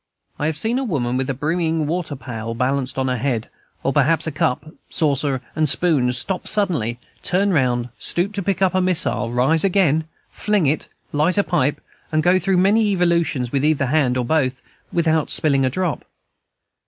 [0.39, 3.51] I have seen a woman, with a brimming water pail balanced on her head,
[3.83, 8.73] or perhaps a cup, saucer, and spoon, stop suddenly, turn round, stoop to pick up
[8.73, 11.79] a missile, rise again, fling it, light a pipe,
[12.11, 16.03] and go through many evolutions with either hand or both, without spilling a drop.